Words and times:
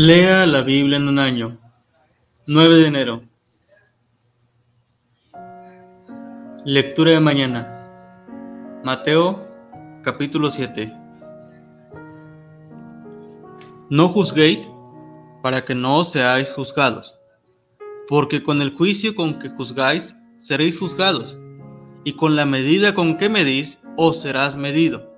Lea 0.00 0.46
la 0.46 0.62
Biblia 0.62 0.96
en 0.96 1.08
un 1.08 1.18
año. 1.18 1.58
9 2.46 2.76
de 2.76 2.86
enero. 2.86 3.22
Lectura 6.64 7.10
de 7.10 7.18
mañana. 7.18 8.80
Mateo 8.84 9.44
capítulo 10.04 10.52
7. 10.52 10.94
No 13.90 14.08
juzguéis 14.10 14.70
para 15.42 15.64
que 15.64 15.74
no 15.74 16.04
seáis 16.04 16.52
juzgados, 16.52 17.18
porque 18.06 18.44
con 18.44 18.62
el 18.62 18.76
juicio 18.76 19.16
con 19.16 19.40
que 19.40 19.48
juzgáis 19.48 20.14
seréis 20.36 20.78
juzgados, 20.78 21.40
y 22.04 22.12
con 22.12 22.36
la 22.36 22.46
medida 22.46 22.94
con 22.94 23.16
que 23.16 23.28
medís 23.28 23.80
os 23.96 24.20
serás 24.20 24.54
medido. 24.54 25.17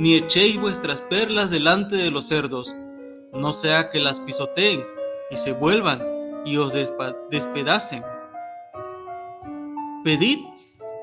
ni 0.00 0.14
echéis 0.14 0.58
vuestras 0.58 1.02
perlas 1.02 1.50
delante 1.50 1.94
de 1.94 2.10
los 2.10 2.28
cerdos, 2.28 2.74
no 3.34 3.52
sea 3.52 3.90
que 3.90 4.00
las 4.00 4.18
pisoteen 4.20 4.82
y 5.30 5.36
se 5.36 5.52
vuelvan 5.52 6.02
y 6.46 6.56
os 6.56 6.72
despedacen. 6.72 8.02
Pedid 10.02 10.38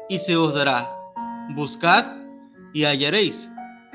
y 0.09 0.17
se 0.17 0.35
os 0.35 0.55
dará, 0.55 0.91
buscad 1.53 2.05
y 2.73 2.85
hallaréis, 2.85 3.47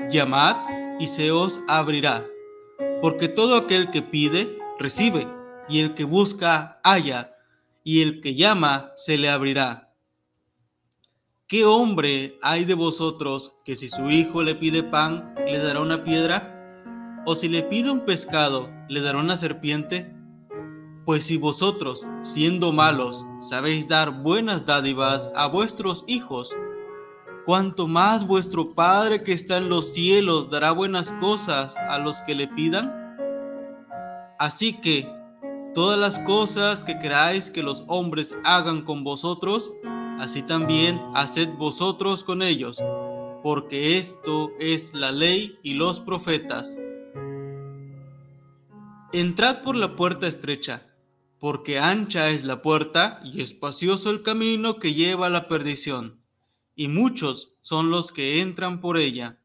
llamad 0.09 0.55
y 1.01 1.09
se 1.09 1.31
os 1.31 1.59
abrirá, 1.67 2.25
porque 3.01 3.27
todo 3.27 3.57
aquel 3.57 3.91
que 3.91 4.01
pide, 4.01 4.57
recibe, 4.79 5.27
y 5.67 5.81
el 5.81 5.95
que 5.95 6.05
busca, 6.05 6.79
halla, 6.81 7.29
y 7.83 8.03
el 8.03 8.21
que 8.21 8.35
llama, 8.35 8.93
se 8.95 9.17
le 9.17 9.29
abrirá. 9.29 9.92
¿Qué 11.53 11.65
hombre 11.65 12.39
hay 12.41 12.65
de 12.65 12.73
vosotros 12.73 13.53
que 13.63 13.75
si 13.75 13.87
su 13.87 14.09
hijo 14.09 14.41
le 14.41 14.55
pide 14.55 14.81
pan, 14.81 15.35
le 15.45 15.59
dará 15.59 15.81
una 15.81 16.03
piedra? 16.03 17.21
¿O 17.27 17.35
si 17.35 17.47
le 17.47 17.61
pide 17.61 17.91
un 17.91 18.05
pescado, 18.05 18.71
le 18.89 19.01
dará 19.01 19.19
una 19.19 19.37
serpiente? 19.37 20.11
Pues 21.05 21.25
si 21.25 21.37
vosotros, 21.37 22.07
siendo 22.23 22.71
malos, 22.71 23.23
sabéis 23.39 23.87
dar 23.87 24.23
buenas 24.23 24.65
dádivas 24.65 25.29
a 25.35 25.45
vuestros 25.45 26.03
hijos, 26.07 26.57
cuanto 27.45 27.87
más 27.87 28.25
vuestro 28.25 28.73
Padre 28.73 29.21
que 29.21 29.33
está 29.33 29.57
en 29.57 29.69
los 29.69 29.93
cielos 29.93 30.49
dará 30.49 30.71
buenas 30.71 31.11
cosas 31.21 31.75
a 31.75 31.99
los 31.99 32.19
que 32.21 32.33
le 32.33 32.47
pidan. 32.47 32.91
Así 34.39 34.81
que, 34.81 35.07
todas 35.75 35.99
las 35.99 36.17
cosas 36.17 36.83
que 36.83 36.97
queráis 36.97 37.51
que 37.51 37.61
los 37.61 37.83
hombres 37.85 38.35
hagan 38.43 38.81
con 38.81 39.03
vosotros, 39.03 39.71
así 40.19 40.41
también 40.41 41.01
haced 41.15 41.49
vosotros 41.57 42.23
con 42.23 42.41
ellos, 42.41 42.81
porque 43.43 43.97
esto 43.97 44.51
es 44.59 44.93
la 44.93 45.11
ley 45.11 45.59
y 45.63 45.73
los 45.73 45.99
profetas. 45.99 46.79
Entrad 49.11 49.61
por 49.61 49.75
la 49.75 49.95
puerta 49.95 50.27
estrecha, 50.27 50.87
porque 51.39 51.77
ancha 51.77 52.29
es 52.29 52.43
la 52.43 52.61
puerta 52.61 53.21
y 53.23 53.41
espacioso 53.41 54.09
el 54.09 54.23
camino 54.23 54.79
que 54.79 54.93
lleva 54.93 55.27
a 55.27 55.29
la 55.29 55.47
perdición, 55.47 56.21
y 56.75 56.87
muchos 56.87 57.53
son 57.61 57.91
los 57.91 58.11
que 58.11 58.41
entran 58.41 58.81
por 58.81 58.97
ella. 58.97 59.39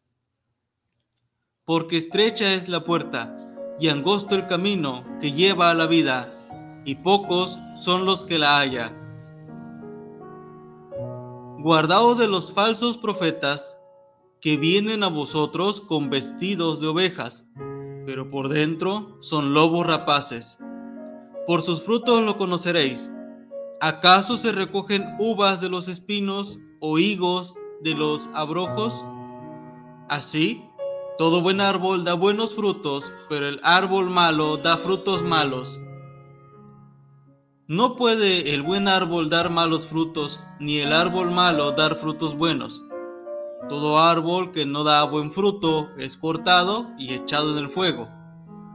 Porque 1.65 1.97
estrecha 1.97 2.55
es 2.55 2.69
la 2.69 2.85
puerta 2.85 3.35
y 3.81 3.89
angosto 3.89 4.35
el 4.35 4.47
camino 4.47 5.05
que 5.21 5.33
lleva 5.33 5.71
a 5.71 5.75
la 5.75 5.87
vida, 5.87 6.35
y 6.85 6.95
pocos 6.95 7.59
son 7.77 8.07
los 8.07 8.25
que 8.25 8.39
la 8.39 8.59
hallan. 8.59 9.08
Guardaos 11.61 12.19
de 12.19 12.29
los 12.29 12.53
falsos 12.53 12.97
profetas 12.97 13.81
que 14.41 14.57
vienen 14.57 15.03
a 15.03 15.09
vosotros 15.09 15.81
con 15.81 16.09
vestidos 16.09 16.81
de 16.81 16.87
ovejas, 16.87 17.49
pero 18.07 18.31
por 18.31 18.49
dentro 18.49 19.19
son 19.21 19.55
lobos 19.55 19.85
rapaces. 19.85 20.61
Por 21.49 21.63
sus 21.63 21.83
frutos 21.83 22.23
lo 22.23 22.39
conoceréis. 22.39 23.11
¿Acaso 23.81 24.37
se 24.37 24.53
recogen 24.53 25.17
uvas 25.19 25.61
de 25.61 25.69
los 25.69 25.89
espinos 25.89 26.61
o 26.79 26.97
higos 26.97 27.57
de 27.83 27.95
los 27.95 28.29
abrojos? 28.35 29.05
Así, 30.09 30.65
todo 31.19 31.43
buen 31.43 31.61
árbol 31.61 32.05
da 32.05 32.15
buenos 32.15 32.55
frutos, 32.55 33.13
pero 33.29 33.49
el 33.49 33.59
árbol 33.65 34.11
malo 34.11 34.59
da 34.59 34.77
frutos 34.77 35.25
malos. 35.25 35.81
No 37.67 37.97
puede 37.97 38.55
el 38.55 38.63
buen 38.63 38.87
árbol 38.87 39.29
dar 39.29 39.51
malos 39.51 39.89
frutos, 39.89 40.41
ni 40.61 40.79
el 40.79 40.93
árbol 40.93 41.31
malo 41.31 41.73
dar 41.73 41.97
frutos 41.97 42.37
buenos. 42.37 42.85
Todo 43.69 43.99
árbol 43.99 44.51
que 44.51 44.65
no 44.65 44.83
da 44.83 45.05
buen 45.05 45.31
fruto 45.33 45.91
es 45.99 46.17
cortado 46.17 46.91
y 46.99 47.13
echado 47.13 47.57
en 47.57 47.65
el 47.65 47.71
fuego. 47.71 48.09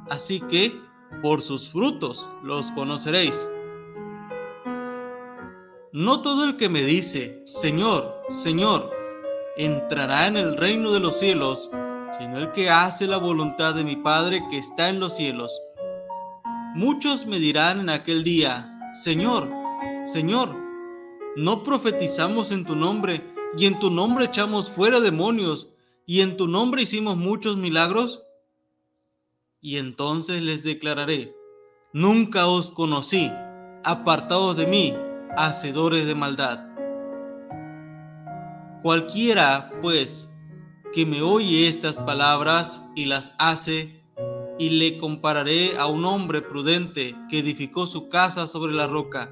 Así 0.10 0.40
que 0.42 0.80
por 1.22 1.42
sus 1.42 1.70
frutos 1.70 2.30
los 2.44 2.72
conoceréis. 2.72 3.48
No 5.92 6.22
todo 6.22 6.44
el 6.46 6.58
que 6.58 6.70
me 6.70 6.82
dice, 6.82 7.42
Señor, 7.46 8.22
Señor, 8.30 8.90
entrará 9.58 10.28
en 10.28 10.38
el 10.38 10.58
reino 10.58 10.92
de 10.92 11.00
los 11.00 11.20
cielos, 11.20 11.70
sino 12.18 12.38
el 12.38 12.52
que 12.52 12.70
hace 12.70 13.08
la 13.08 13.18
voluntad 13.18 13.76
de 13.76 13.84
mi 13.84 13.96
Padre 13.96 14.44
que 14.50 14.58
está 14.58 14.90
en 14.90 15.00
los 15.00 15.16
cielos. 15.16 15.52
Muchos 16.76 17.28
me 17.28 17.38
dirán 17.38 17.82
en 17.82 17.90
aquel 17.90 18.24
día, 18.24 18.70
Señor, 18.94 19.52
Señor, 20.06 20.63
¿no 21.36 21.64
profetizamos 21.64 22.52
en 22.52 22.66
tu 22.66 22.76
nombre 22.76 23.34
y 23.58 23.66
en 23.66 23.80
tu 23.80 23.90
nombre 23.90 24.26
echamos 24.26 24.70
fuera 24.72 25.00
demonios 25.00 25.70
y 26.06 26.22
en 26.22 26.38
tu 26.38 26.48
nombre 26.48 26.84
hicimos 26.84 27.18
muchos 27.18 27.58
milagros? 27.58 28.24
Y 29.62 29.78
entonces 29.78 30.42
les 30.42 30.64
declararé, 30.64 31.36
nunca 31.94 32.48
os 32.48 32.70
conocí, 32.70 33.32
apartados 33.84 34.58
de 34.58 34.68
mí, 34.68 34.94
hacedores 35.38 36.06
de 36.06 36.16
maldad. 36.16 36.68
Cualquiera, 38.84 39.72
pues, 39.82 40.30
que 40.92 41.06
me 41.06 41.22
oye 41.22 41.68
estas 41.68 41.98
palabras 42.00 42.84
y 42.96 43.06
las 43.06 43.34
hace, 43.40 44.04
y 44.60 44.70
le 44.70 44.98
compararé 44.98 45.78
a 45.78 45.88
un 45.88 46.06
hombre 46.06 46.42
prudente 46.42 47.16
que 47.30 47.40
edificó 47.40 47.88
su 47.88 48.10
casa 48.10 48.46
sobre 48.46 48.74
la 48.74 48.86
roca. 48.86 49.32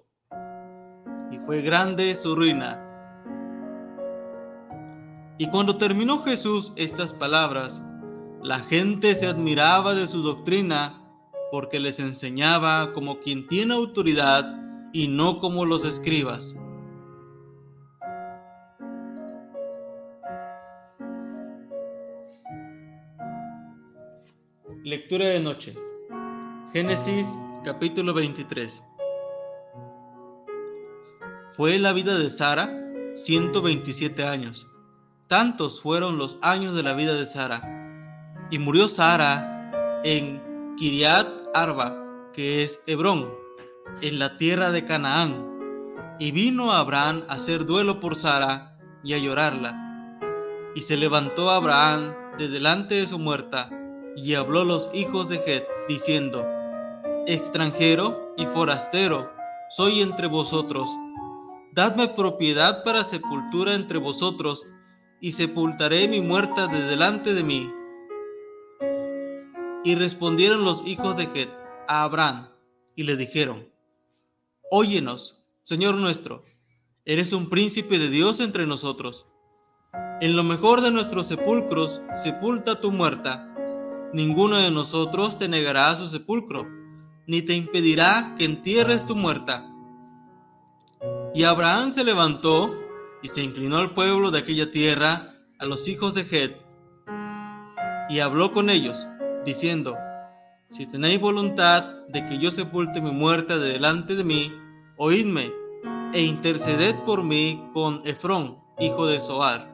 Y 1.31 1.37
fue 1.39 1.61
grande 1.61 2.13
su 2.15 2.35
ruina. 2.35 2.79
Y 5.37 5.47
cuando 5.47 5.77
terminó 5.77 6.23
Jesús 6.23 6.71
estas 6.75 7.13
palabras, 7.13 7.81
la 8.43 8.59
gente 8.59 9.15
se 9.15 9.27
admiraba 9.27 9.95
de 9.95 10.07
su 10.07 10.21
doctrina, 10.21 11.01
porque 11.51 11.79
les 11.79 11.99
enseñaba 11.99 12.93
como 12.93 13.19
quien 13.19 13.47
tiene 13.47 13.73
autoridad 13.73 14.45
y 14.93 15.07
no 15.07 15.39
como 15.39 15.65
los 15.65 15.85
escribas. 15.85 16.55
Lectura 24.83 25.25
de 25.25 25.39
noche. 25.39 25.75
Génesis 26.73 27.27
capítulo 27.63 28.13
23. 28.13 28.90
Fue 31.55 31.77
la 31.79 31.91
vida 31.91 32.17
de 32.17 32.29
Sara 32.29 32.71
127 33.15 34.23
años. 34.25 34.67
Tantos 35.27 35.81
fueron 35.81 36.17
los 36.17 36.37
años 36.41 36.73
de 36.73 36.83
la 36.83 36.93
vida 36.93 37.13
de 37.13 37.25
Sara. 37.25 37.61
Y 38.49 38.57
murió 38.57 38.87
Sara 38.87 40.01
en 40.03 40.41
Kiriat 40.77 41.27
Arba, 41.53 41.97
que 42.33 42.63
es 42.63 42.81
Hebrón, 42.87 43.29
en 44.01 44.17
la 44.17 44.37
tierra 44.37 44.71
de 44.71 44.85
Canaán. 44.85 45.45
Y 46.19 46.31
vino 46.31 46.71
Abraham 46.71 47.23
a 47.27 47.33
hacer 47.33 47.65
duelo 47.65 47.99
por 47.99 48.15
Sara 48.15 48.77
y 49.03 49.13
a 49.13 49.17
llorarla. 49.17 50.19
Y 50.73 50.81
se 50.81 50.95
levantó 50.95 51.51
Abraham 51.51 52.13
de 52.37 52.47
delante 52.47 52.95
de 52.95 53.07
su 53.07 53.19
muerta 53.19 53.69
y 54.15 54.35
habló 54.35 54.63
los 54.63 54.89
hijos 54.93 55.27
de 55.27 55.41
Het, 55.45 55.65
diciendo, 55.89 56.47
Extranjero 57.27 58.33
y 58.37 58.45
forastero 58.45 59.31
soy 59.69 60.01
entre 60.01 60.27
vosotros. 60.27 60.89
Dadme 61.73 62.09
propiedad 62.09 62.83
para 62.83 63.05
sepultura 63.05 63.73
entre 63.75 63.97
vosotros, 63.97 64.65
y 65.21 65.31
sepultaré 65.31 66.07
mi 66.07 66.19
muerta 66.19 66.67
de 66.67 66.81
delante 66.81 67.33
de 67.33 67.43
mí. 67.43 67.71
Y 69.83 69.95
respondieron 69.95 70.65
los 70.65 70.83
hijos 70.85 71.15
de 71.15 71.29
Het 71.33 71.49
a 71.87 72.03
Abraham, 72.03 72.49
y 72.95 73.03
le 73.03 73.15
dijeron, 73.15 73.69
Óyenos, 74.69 75.43
Señor 75.63 75.95
nuestro, 75.95 76.43
eres 77.05 77.31
un 77.31 77.49
príncipe 77.49 77.99
de 77.99 78.09
Dios 78.09 78.41
entre 78.41 78.67
nosotros. 78.67 79.27
En 80.19 80.35
lo 80.35 80.43
mejor 80.43 80.81
de 80.81 80.91
nuestros 80.91 81.27
sepulcros, 81.27 82.01
sepulta 82.15 82.81
tu 82.81 82.91
muerta. 82.91 83.47
Ninguno 84.13 84.57
de 84.57 84.71
nosotros 84.71 85.37
te 85.37 85.47
negará 85.47 85.95
su 85.95 86.07
sepulcro, 86.07 86.67
ni 87.27 87.41
te 87.41 87.53
impedirá 87.53 88.35
que 88.37 88.43
entierres 88.43 89.05
tu 89.05 89.15
muerta. 89.15 89.70
Y 91.33 91.43
Abraham 91.45 91.93
se 91.93 92.03
levantó 92.03 92.75
y 93.23 93.29
se 93.29 93.41
inclinó 93.41 93.77
al 93.77 93.93
pueblo 93.93 94.31
de 94.31 94.39
aquella 94.39 94.69
tierra, 94.69 95.33
a 95.59 95.65
los 95.65 95.87
hijos 95.87 96.13
de 96.13 96.21
Het, 96.21 96.57
y 98.09 98.19
habló 98.19 98.51
con 98.51 98.69
ellos, 98.69 99.07
diciendo, 99.45 99.95
Si 100.69 100.85
tenéis 100.87 101.21
voluntad 101.21 101.85
de 102.09 102.25
que 102.25 102.37
yo 102.37 102.51
sepulte 102.51 102.99
mi 102.99 103.11
muerta 103.11 103.57
de 103.57 103.73
delante 103.73 104.15
de 104.15 104.25
mí, 104.25 104.51
oídme 104.97 105.53
e 106.13 106.21
interceded 106.21 106.95
por 107.05 107.23
mí 107.23 107.63
con 107.73 108.01
Efrón, 108.03 108.57
hijo 108.77 109.07
de 109.07 109.21
Soar, 109.21 109.73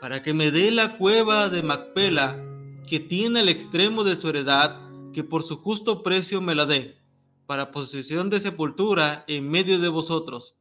para 0.00 0.22
que 0.22 0.32
me 0.32 0.50
dé 0.50 0.70
la 0.70 0.96
cueva 0.96 1.50
de 1.50 1.62
Macpela, 1.62 2.42
que 2.88 3.00
tiene 3.00 3.40
el 3.40 3.50
extremo 3.50 4.02
de 4.02 4.16
su 4.16 4.30
heredad, 4.30 4.80
que 5.12 5.24
por 5.24 5.42
su 5.42 5.58
justo 5.58 6.02
precio 6.02 6.40
me 6.40 6.54
la 6.54 6.64
dé, 6.64 6.98
para 7.46 7.70
posesión 7.70 8.30
de 8.30 8.40
sepultura 8.40 9.24
en 9.28 9.48
medio 9.48 9.78
de 9.78 9.88
vosotros. 9.88 10.54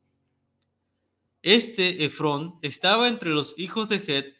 Este 1.41 2.05
Efrón 2.05 2.57
estaba 2.61 3.07
entre 3.07 3.29
los 3.29 3.53
hijos 3.57 3.89
de 3.89 3.97
Het, 3.97 4.33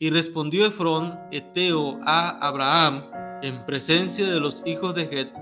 y 0.00 0.10
respondió 0.10 0.66
Efrón, 0.66 1.18
Eteo, 1.32 1.98
a 2.04 2.30
Abraham, 2.46 3.04
en 3.42 3.64
presencia 3.66 4.26
de 4.26 4.40
los 4.40 4.62
hijos 4.64 4.94
de 4.94 5.02
Het, 5.02 5.32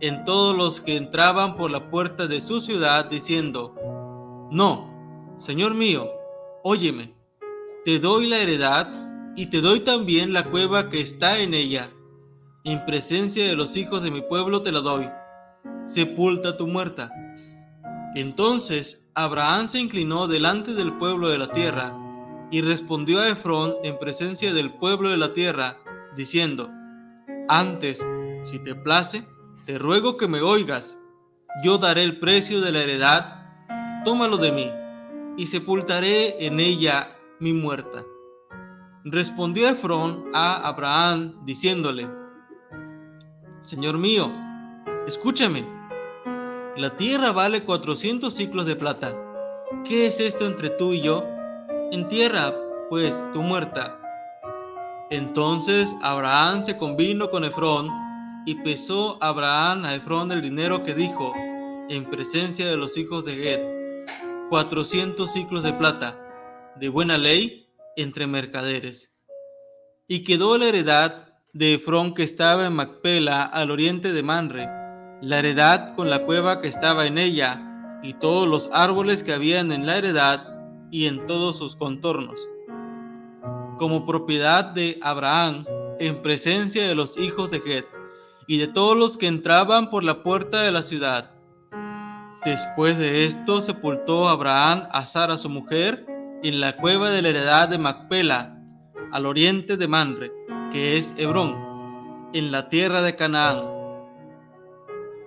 en 0.00 0.24
todos 0.24 0.56
los 0.56 0.80
que 0.80 0.96
entraban 0.96 1.56
por 1.56 1.70
la 1.70 1.90
puerta 1.90 2.26
de 2.26 2.40
su 2.40 2.60
ciudad, 2.60 3.06
diciendo, 3.06 3.74
No, 4.50 5.36
Señor 5.38 5.74
mío, 5.74 6.08
óyeme, 6.62 7.14
te 7.84 7.98
doy 7.98 8.28
la 8.28 8.38
heredad 8.38 9.32
y 9.36 9.46
te 9.46 9.60
doy 9.60 9.80
también 9.80 10.32
la 10.32 10.44
cueva 10.44 10.90
que 10.90 11.00
está 11.00 11.38
en 11.38 11.54
ella. 11.54 11.90
En 12.64 12.84
presencia 12.84 13.46
de 13.46 13.56
los 13.56 13.76
hijos 13.76 14.02
de 14.02 14.10
mi 14.10 14.20
pueblo 14.20 14.62
te 14.62 14.72
la 14.72 14.80
doy. 14.80 15.08
Sepulta 15.88 16.56
tu 16.56 16.66
muerta. 16.66 17.10
Entonces 18.14 19.08
Abraham 19.14 19.68
se 19.68 19.80
inclinó 19.80 20.28
delante 20.28 20.74
del 20.74 20.92
pueblo 20.98 21.28
de 21.28 21.38
la 21.38 21.50
tierra 21.50 21.92
y 22.50 22.60
respondió 22.60 23.20
a 23.20 23.28
Efrón 23.28 23.74
en 23.82 23.98
presencia 23.98 24.52
del 24.52 24.72
pueblo 24.74 25.10
de 25.10 25.16
la 25.16 25.32
tierra, 25.32 25.78
diciendo, 26.14 26.70
Antes, 27.48 28.06
si 28.42 28.58
te 28.58 28.74
place, 28.74 29.26
te 29.64 29.78
ruego 29.78 30.18
que 30.18 30.28
me 30.28 30.42
oigas, 30.42 30.98
yo 31.62 31.78
daré 31.78 32.04
el 32.04 32.18
precio 32.18 32.60
de 32.60 32.72
la 32.72 32.82
heredad, 32.82 33.46
tómalo 34.04 34.36
de 34.36 34.52
mí, 34.52 34.70
y 35.38 35.46
sepultaré 35.46 36.46
en 36.46 36.60
ella 36.60 37.10
mi 37.40 37.54
muerta. 37.54 38.04
Respondió 39.04 39.68
Efrón 39.68 40.26
a 40.34 40.68
Abraham, 40.68 41.44
diciéndole, 41.46 42.08
Señor 43.62 43.96
mío, 43.96 44.30
escúchame, 45.06 45.77
la 46.78 46.96
tierra 46.96 47.32
vale 47.32 47.64
cuatrocientos 47.64 48.34
ciclos 48.34 48.64
de 48.64 48.76
plata. 48.76 49.12
¿Qué 49.84 50.06
es 50.06 50.20
esto 50.20 50.46
entre 50.46 50.70
tú 50.70 50.92
y 50.92 51.00
yo? 51.00 51.24
Entierra, 51.90 52.54
pues, 52.88 53.26
tu 53.32 53.42
muerta. 53.42 54.00
Entonces 55.10 55.96
Abraham 56.02 56.62
se 56.62 56.78
convino 56.78 57.30
con 57.30 57.42
Efrón, 57.42 57.90
y 58.46 58.54
pesó 58.62 59.18
Abraham 59.20 59.86
a 59.86 59.96
Efrón 59.96 60.30
el 60.30 60.40
dinero 60.40 60.84
que 60.84 60.94
dijo, 60.94 61.34
en 61.88 62.08
presencia 62.08 62.68
de 62.68 62.76
los 62.76 62.96
hijos 62.96 63.24
de 63.24 63.34
Ged, 63.34 64.48
cuatrocientos 64.48 65.32
ciclos 65.32 65.64
de 65.64 65.72
plata, 65.72 66.16
de 66.76 66.88
buena 66.90 67.18
ley, 67.18 67.74
entre 67.96 68.28
mercaderes. 68.28 69.16
Y 70.06 70.22
quedó 70.22 70.56
la 70.56 70.66
heredad 70.66 71.34
de 71.52 71.74
Efrón 71.74 72.14
que 72.14 72.22
estaba 72.22 72.66
en 72.66 72.74
Macpela, 72.74 73.42
al 73.42 73.72
oriente 73.72 74.12
de 74.12 74.22
Manre, 74.22 74.77
la 75.20 75.38
heredad 75.38 75.94
con 75.94 76.10
la 76.10 76.24
cueva 76.24 76.60
que 76.60 76.68
estaba 76.68 77.06
en 77.06 77.18
ella, 77.18 77.64
y 78.02 78.14
todos 78.14 78.46
los 78.46 78.70
árboles 78.72 79.22
que 79.24 79.32
habían 79.32 79.72
en 79.72 79.86
la 79.86 79.98
heredad 79.98 80.54
y 80.90 81.06
en 81.06 81.26
todos 81.26 81.58
sus 81.58 81.76
contornos, 81.76 82.48
como 83.78 84.06
propiedad 84.06 84.64
de 84.64 84.98
Abraham, 85.02 85.64
en 85.98 86.22
presencia 86.22 86.86
de 86.86 86.94
los 86.94 87.16
hijos 87.18 87.50
de 87.50 87.60
Ged 87.60 87.84
y 88.46 88.58
de 88.58 88.68
todos 88.68 88.96
los 88.96 89.16
que 89.16 89.26
entraban 89.26 89.90
por 89.90 90.04
la 90.04 90.22
puerta 90.22 90.62
de 90.62 90.72
la 90.72 90.82
ciudad. 90.82 91.32
Después 92.44 92.96
de 92.98 93.26
esto 93.26 93.60
sepultó 93.60 94.28
Abraham 94.28 94.88
a 94.92 95.06
Sara 95.06 95.36
su 95.36 95.48
mujer 95.48 96.06
en 96.42 96.60
la 96.60 96.76
cueva 96.76 97.10
de 97.10 97.20
la 97.20 97.30
heredad 97.30 97.68
de 97.68 97.78
Macpela, 97.78 98.56
al 99.10 99.26
oriente 99.26 99.76
de 99.76 99.88
Manre, 99.88 100.32
que 100.72 100.96
es 100.96 101.12
Hebrón, 101.16 101.56
en 102.32 102.52
la 102.52 102.68
tierra 102.68 103.02
de 103.02 103.16
Canaán. 103.16 103.77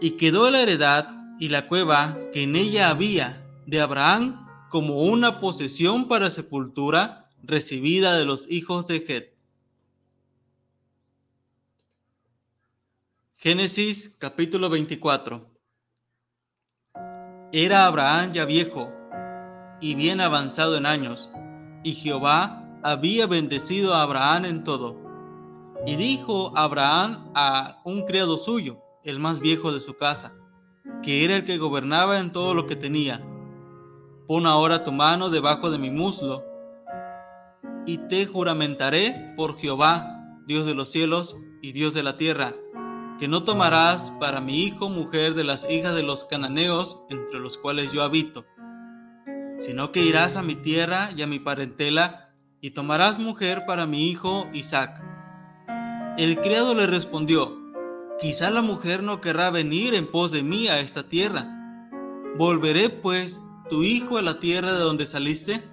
Y 0.01 0.17
quedó 0.17 0.49
la 0.49 0.63
heredad 0.63 1.09
y 1.39 1.49
la 1.49 1.67
cueva 1.67 2.17
que 2.33 2.41
en 2.41 2.55
ella 2.55 2.89
había 2.89 3.45
de 3.67 3.79
Abraham 3.79 4.47
como 4.69 5.03
una 5.03 5.39
posesión 5.39 6.07
para 6.07 6.31
sepultura 6.31 7.29
recibida 7.43 8.17
de 8.17 8.25
los 8.25 8.49
hijos 8.49 8.87
de 8.87 9.05
Het. 9.07 9.31
Génesis 13.35 14.15
capítulo 14.17 14.69
24. 14.69 15.47
Era 17.51 17.85
Abraham 17.85 18.33
ya 18.33 18.45
viejo 18.45 18.91
y 19.81 19.93
bien 19.93 20.19
avanzado 20.19 20.77
en 20.77 20.87
años, 20.87 21.31
y 21.83 21.93
Jehová 21.93 22.65
había 22.83 23.27
bendecido 23.27 23.93
a 23.93 24.01
Abraham 24.01 24.45
en 24.45 24.63
todo. 24.63 24.99
Y 25.85 25.95
dijo 25.95 26.57
Abraham 26.57 27.31
a 27.35 27.81
un 27.83 28.05
criado 28.05 28.37
suyo, 28.37 28.81
el 29.03 29.19
más 29.19 29.39
viejo 29.39 29.71
de 29.71 29.79
su 29.79 29.95
casa, 29.95 30.33
que 31.03 31.25
era 31.25 31.35
el 31.35 31.45
que 31.45 31.57
gobernaba 31.57 32.19
en 32.19 32.31
todo 32.31 32.53
lo 32.53 32.67
que 32.67 32.75
tenía, 32.75 33.25
pon 34.27 34.45
ahora 34.45 34.83
tu 34.83 34.91
mano 34.91 35.29
debajo 35.29 35.71
de 35.71 35.77
mi 35.77 35.89
muslo, 35.89 36.43
y 37.85 37.97
te 37.97 38.25
juramentaré 38.25 39.33
por 39.35 39.57
Jehová, 39.57 40.39
Dios 40.45 40.65
de 40.65 40.75
los 40.75 40.89
cielos 40.89 41.35
y 41.61 41.71
Dios 41.71 41.93
de 41.93 42.03
la 42.03 42.17
tierra, 42.17 42.53
que 43.19 43.27
no 43.27 43.43
tomarás 43.43 44.11
para 44.19 44.41
mi 44.41 44.63
hijo 44.63 44.89
mujer 44.89 45.33
de 45.33 45.43
las 45.43 45.69
hijas 45.69 45.95
de 45.95 46.03
los 46.03 46.25
cananeos 46.25 47.01
entre 47.09 47.39
los 47.39 47.57
cuales 47.57 47.91
yo 47.91 48.03
habito, 48.03 48.45
sino 49.57 49.91
que 49.91 50.03
irás 50.03 50.37
a 50.37 50.43
mi 50.43 50.55
tierra 50.55 51.09
y 51.15 51.21
a 51.21 51.27
mi 51.27 51.39
parentela 51.39 52.33
y 52.61 52.71
tomarás 52.71 53.19
mujer 53.19 53.63
para 53.65 53.85
mi 53.85 54.09
hijo 54.09 54.47
Isaac. 54.53 55.03
El 56.17 56.39
criado 56.41 56.73
le 56.73 56.87
respondió, 56.87 57.60
quizá 58.21 58.51
la 58.51 58.61
mujer 58.61 59.01
no 59.01 59.19
querrá 59.19 59.49
venir 59.49 59.95
en 59.95 60.05
pos 60.05 60.31
de 60.31 60.43
mí 60.43 60.67
a 60.67 60.79
esta 60.79 61.01
tierra. 61.01 61.47
¿Volveré 62.37 62.89
pues 62.89 63.43
tu 63.67 63.81
hijo 63.81 64.19
a 64.19 64.21
la 64.21 64.39
tierra 64.39 64.71
de 64.73 64.79
donde 64.79 65.07
saliste? 65.07 65.67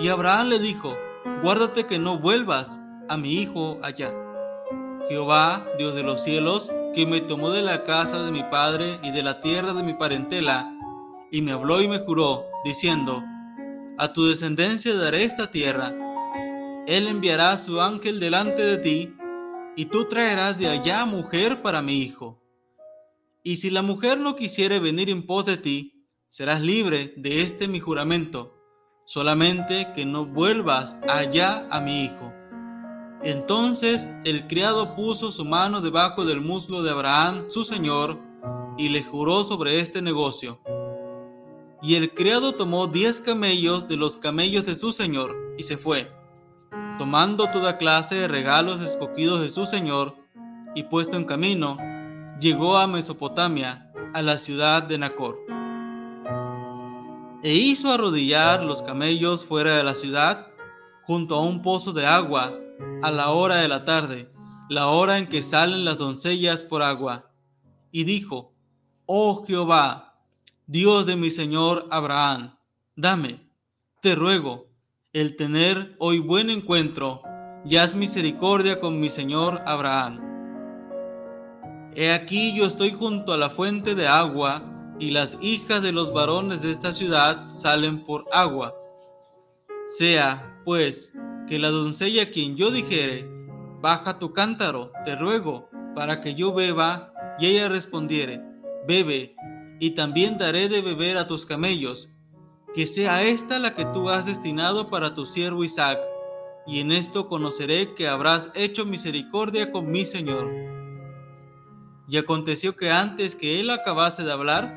Y 0.00 0.08
Abraham 0.08 0.48
le 0.48 0.58
dijo, 0.58 0.96
guárdate 1.44 1.86
que 1.86 2.00
no 2.00 2.18
vuelvas 2.18 2.80
a 3.08 3.16
mi 3.16 3.34
hijo 3.34 3.78
allá. 3.82 4.12
Jehová, 5.08 5.64
Dios 5.78 5.94
de 5.94 6.02
los 6.02 6.24
cielos, 6.24 6.72
que 6.92 7.06
me 7.06 7.20
tomó 7.20 7.50
de 7.50 7.62
la 7.62 7.84
casa 7.84 8.24
de 8.24 8.32
mi 8.32 8.42
padre 8.44 8.98
y 9.04 9.12
de 9.12 9.22
la 9.22 9.40
tierra 9.40 9.72
de 9.74 9.84
mi 9.84 9.94
parentela, 9.94 10.68
y 11.30 11.40
me 11.40 11.52
habló 11.52 11.80
y 11.80 11.88
me 11.88 12.00
juró, 12.00 12.46
diciendo, 12.64 13.22
A 13.96 14.12
tu 14.12 14.26
descendencia 14.26 14.94
daré 14.96 15.22
esta 15.22 15.50
tierra. 15.50 15.94
Él 16.88 17.06
enviará 17.06 17.56
su 17.56 17.80
ángel 17.80 18.18
delante 18.18 18.62
de 18.64 18.78
ti, 18.78 19.16
y 19.76 19.86
tú 19.86 20.04
traerás 20.04 20.58
de 20.58 20.68
allá 20.68 21.04
mujer 21.04 21.62
para 21.62 21.82
mi 21.82 21.98
hijo. 21.98 22.40
Y 23.42 23.56
si 23.56 23.70
la 23.70 23.82
mujer 23.82 24.18
no 24.18 24.36
quisiere 24.36 24.78
venir 24.78 25.10
en 25.10 25.26
pos 25.26 25.46
de 25.46 25.56
ti, 25.56 26.06
serás 26.28 26.60
libre 26.60 27.14
de 27.16 27.42
este 27.42 27.68
mi 27.68 27.80
juramento, 27.80 28.54
solamente 29.06 29.88
que 29.94 30.06
no 30.06 30.26
vuelvas 30.26 30.96
allá 31.08 31.66
a 31.70 31.80
mi 31.80 32.04
hijo. 32.04 32.32
Entonces 33.22 34.10
el 34.24 34.46
criado 34.46 34.94
puso 34.94 35.30
su 35.30 35.44
mano 35.44 35.80
debajo 35.80 36.24
del 36.24 36.40
muslo 36.40 36.82
de 36.82 36.90
Abraham, 36.90 37.46
su 37.48 37.64
señor, 37.64 38.20
y 38.76 38.88
le 38.88 39.02
juró 39.02 39.44
sobre 39.44 39.80
este 39.80 40.02
negocio. 40.02 40.60
Y 41.82 41.96
el 41.96 42.14
criado 42.14 42.52
tomó 42.52 42.86
diez 42.86 43.20
camellos 43.20 43.88
de 43.88 43.96
los 43.96 44.16
camellos 44.16 44.64
de 44.64 44.76
su 44.76 44.92
señor 44.92 45.36
y 45.58 45.64
se 45.64 45.76
fue, 45.76 46.10
tomando 47.02 47.50
toda 47.50 47.78
clase 47.78 48.14
de 48.14 48.28
regalos 48.28 48.80
escogidos 48.80 49.40
de 49.40 49.50
su 49.50 49.66
señor, 49.66 50.14
y 50.72 50.84
puesto 50.84 51.16
en 51.16 51.24
camino, 51.24 51.76
llegó 52.38 52.78
a 52.78 52.86
Mesopotamia, 52.86 53.90
a 54.14 54.22
la 54.22 54.38
ciudad 54.38 54.84
de 54.84 54.98
Nacor. 54.98 55.36
E 57.42 57.54
hizo 57.54 57.90
arrodillar 57.90 58.62
los 58.62 58.82
camellos 58.82 59.44
fuera 59.44 59.76
de 59.76 59.82
la 59.82 59.96
ciudad, 59.96 60.46
junto 61.02 61.34
a 61.34 61.40
un 61.40 61.60
pozo 61.60 61.92
de 61.92 62.06
agua, 62.06 62.56
a 63.02 63.10
la 63.10 63.30
hora 63.30 63.56
de 63.56 63.66
la 63.66 63.84
tarde, 63.84 64.30
la 64.68 64.86
hora 64.86 65.18
en 65.18 65.26
que 65.26 65.42
salen 65.42 65.84
las 65.84 65.98
doncellas 65.98 66.62
por 66.62 66.82
agua. 66.82 67.32
Y 67.90 68.04
dijo, 68.04 68.54
Oh 69.06 69.44
Jehová, 69.44 70.20
Dios 70.68 71.06
de 71.06 71.16
mi 71.16 71.32
Señor 71.32 71.88
Abraham, 71.90 72.56
dame, 72.94 73.44
te 74.02 74.14
ruego, 74.14 74.68
el 75.12 75.36
tener 75.36 75.94
hoy 75.98 76.20
buen 76.20 76.48
encuentro, 76.48 77.22
y 77.66 77.76
haz 77.76 77.94
misericordia 77.94 78.80
con 78.80 78.98
mi 78.98 79.10
Señor 79.10 79.60
Abraham. 79.66 80.20
He 81.94 82.10
aquí 82.10 82.56
yo 82.56 82.64
estoy 82.64 82.92
junto 82.92 83.34
a 83.34 83.36
la 83.36 83.50
fuente 83.50 83.94
de 83.94 84.08
agua, 84.08 84.96
y 84.98 85.10
las 85.10 85.36
hijas 85.42 85.82
de 85.82 85.92
los 85.92 86.14
varones 86.14 86.62
de 86.62 86.72
esta 86.72 86.94
ciudad 86.94 87.50
salen 87.50 88.02
por 88.04 88.24
agua. 88.32 88.74
Sea, 89.98 90.60
pues, 90.64 91.12
que 91.46 91.58
la 91.58 91.68
doncella 91.68 92.30
quien 92.30 92.56
yo 92.56 92.70
dijere, 92.70 93.28
baja 93.82 94.18
tu 94.18 94.32
cántaro, 94.32 94.92
te 95.04 95.14
ruego, 95.14 95.68
para 95.94 96.22
que 96.22 96.34
yo 96.34 96.54
beba, 96.54 97.12
y 97.38 97.48
ella 97.48 97.68
respondiere, 97.68 98.40
bebe, 98.88 99.36
y 99.78 99.90
también 99.90 100.38
daré 100.38 100.70
de 100.70 100.80
beber 100.80 101.18
a 101.18 101.26
tus 101.26 101.44
camellos, 101.44 102.08
que 102.74 102.86
sea 102.86 103.22
esta 103.22 103.58
la 103.58 103.74
que 103.74 103.84
tú 103.86 104.08
has 104.08 104.26
destinado 104.26 104.88
para 104.88 105.14
tu 105.14 105.26
siervo 105.26 105.64
Isaac, 105.64 106.00
y 106.66 106.80
en 106.80 106.92
esto 106.92 107.28
conoceré 107.28 107.94
que 107.94 108.08
habrás 108.08 108.50
hecho 108.54 108.86
misericordia 108.86 109.72
con 109.72 109.90
mi 109.90 110.04
Señor. 110.04 110.50
Y 112.08 112.16
aconteció 112.16 112.76
que 112.76 112.90
antes 112.90 113.36
que 113.36 113.60
él 113.60 113.70
acabase 113.70 114.22
de 114.22 114.32
hablar, 114.32 114.74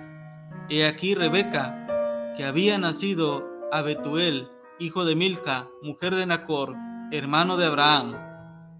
he 0.69 0.85
aquí 0.85 1.15
Rebeca, 1.15 2.33
que 2.35 2.43
había 2.43 2.77
nacido 2.77 3.47
a 3.71 3.81
Betuel, 3.81 4.49
hijo 4.79 5.05
de 5.05 5.15
Milca, 5.15 5.69
mujer 5.81 6.15
de 6.15 6.25
Nacor, 6.25 6.75
hermano 7.11 7.55
de 7.55 7.65
Abraham, 7.65 8.17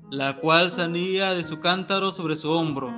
la 0.10 0.38
cual 0.38 0.72
salía 0.72 1.34
de 1.34 1.43
su 1.43 1.60
cántaro 1.60 2.12
sobre 2.12 2.36
su 2.36 2.51
hombro. 2.51 2.93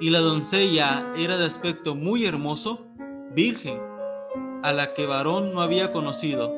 Y 0.00 0.10
la 0.10 0.20
doncella 0.20 1.12
era 1.16 1.36
de 1.36 1.46
aspecto 1.46 1.94
muy 1.94 2.24
hermoso, 2.24 2.86
virgen, 3.34 3.80
a 4.62 4.72
la 4.72 4.94
que 4.94 5.06
varón 5.06 5.52
no 5.52 5.62
había 5.62 5.92
conocido, 5.92 6.54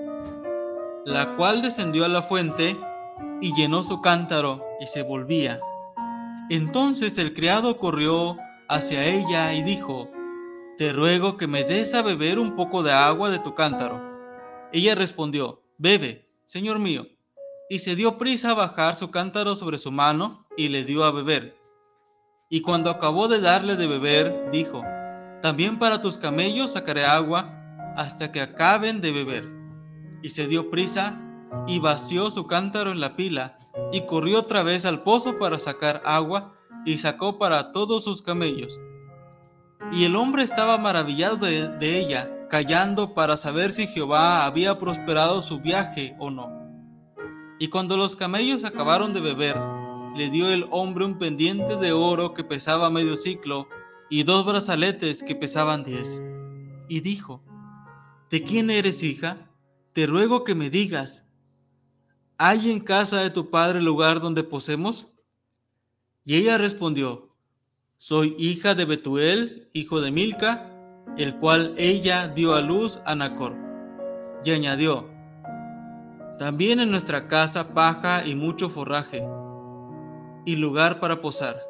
la 1.04 1.36
cual 1.36 1.62
descendió 1.62 2.04
a 2.04 2.08
la 2.08 2.22
fuente 2.22 2.76
y 3.40 3.54
llenó 3.54 3.82
su 3.82 4.00
cántaro 4.00 4.64
y 4.80 4.86
se 4.86 5.02
volvía. 5.02 5.60
Entonces 6.48 7.18
el 7.18 7.34
criado 7.34 7.76
corrió 7.78 8.36
hacia 8.68 9.04
ella 9.04 9.52
y 9.54 9.62
dijo, 9.62 10.10
Te 10.78 10.92
ruego 10.92 11.36
que 11.36 11.46
me 11.46 11.64
des 11.64 11.94
a 11.94 12.02
beber 12.02 12.38
un 12.38 12.56
poco 12.56 12.82
de 12.82 12.92
agua 12.92 13.30
de 13.30 13.38
tu 13.38 13.54
cántaro. 13.54 14.00
Ella 14.72 14.94
respondió, 14.94 15.62
Bebe, 15.78 16.28
señor 16.44 16.78
mío. 16.78 17.06
Y 17.68 17.78
se 17.78 17.94
dio 17.94 18.18
prisa 18.18 18.50
a 18.50 18.54
bajar 18.54 18.96
su 18.96 19.10
cántaro 19.10 19.54
sobre 19.54 19.78
su 19.78 19.92
mano 19.92 20.46
y 20.56 20.68
le 20.68 20.84
dio 20.84 21.04
a 21.04 21.12
beber. 21.12 21.56
Y 22.48 22.62
cuando 22.62 22.90
acabó 22.90 23.28
de 23.28 23.40
darle 23.40 23.76
de 23.76 23.86
beber, 23.86 24.50
dijo, 24.50 24.82
También 25.40 25.78
para 25.78 26.00
tus 26.00 26.18
camellos 26.18 26.72
sacaré 26.72 27.04
agua 27.04 27.59
hasta 28.00 28.32
que 28.32 28.40
acaben 28.40 29.02
de 29.02 29.12
beber. 29.12 29.52
Y 30.22 30.30
se 30.30 30.46
dio 30.46 30.70
prisa 30.70 31.20
y 31.66 31.80
vació 31.80 32.30
su 32.30 32.46
cántaro 32.46 32.92
en 32.92 33.00
la 33.00 33.14
pila 33.14 33.58
y 33.92 34.06
corrió 34.06 34.38
otra 34.38 34.62
vez 34.62 34.86
al 34.86 35.02
pozo 35.02 35.36
para 35.36 35.58
sacar 35.58 36.00
agua 36.06 36.54
y 36.86 36.96
sacó 36.96 37.38
para 37.38 37.72
todos 37.72 38.04
sus 38.04 38.22
camellos. 38.22 38.80
Y 39.92 40.04
el 40.04 40.16
hombre 40.16 40.44
estaba 40.44 40.78
maravillado 40.78 41.36
de, 41.36 41.98
ella 41.98 42.30
callando 42.48 43.12
para 43.12 43.36
saber 43.36 43.70
si 43.70 43.86
Jehová 43.86 44.46
había 44.46 44.78
prosperado 44.78 45.42
su 45.42 45.60
viaje 45.60 46.16
o 46.18 46.30
no. 46.30 46.50
Y 47.58 47.68
cuando 47.68 47.98
los 47.98 48.16
camellos 48.16 48.64
acabaron 48.64 49.12
de 49.12 49.20
beber, 49.20 49.60
le 50.16 50.30
dio 50.30 50.50
el 50.50 50.66
hombre 50.70 51.04
un 51.04 51.18
pendiente 51.18 51.76
de 51.76 51.92
oro 51.92 52.32
que 52.32 52.44
pesaba 52.44 52.88
medio 52.88 53.14
ciclo 53.16 53.68
y 54.08 54.22
dos 54.22 54.46
brazaletes 54.46 55.22
que 55.22 55.34
pesaban 55.34 55.84
diez. 55.84 56.22
Y 56.88 57.00
dijo, 57.00 57.42
¿De 58.30 58.44
quién 58.44 58.70
eres 58.70 59.02
hija? 59.02 59.50
Te 59.92 60.06
ruego 60.06 60.44
que 60.44 60.54
me 60.54 60.70
digas, 60.70 61.26
¿hay 62.38 62.70
en 62.70 62.78
casa 62.78 63.20
de 63.22 63.30
tu 63.30 63.50
padre 63.50 63.82
lugar 63.82 64.20
donde 64.20 64.44
posemos? 64.44 65.08
Y 66.24 66.36
ella 66.36 66.56
respondió, 66.56 67.34
Soy 67.96 68.36
hija 68.38 68.76
de 68.76 68.84
Betuel, 68.84 69.68
hijo 69.72 70.00
de 70.00 70.12
Milca, 70.12 70.70
el 71.18 71.38
cual 71.40 71.74
ella 71.76 72.28
dio 72.28 72.54
a 72.54 72.60
luz 72.60 73.00
a 73.04 73.16
Nacor. 73.16 73.56
Y 74.44 74.52
añadió, 74.52 75.10
también 76.38 76.78
en 76.78 76.92
nuestra 76.92 77.26
casa 77.26 77.74
paja 77.74 78.24
y 78.24 78.36
mucho 78.36 78.68
forraje, 78.68 79.24
y 80.46 80.54
lugar 80.54 81.00
para 81.00 81.20
posar. 81.20 81.60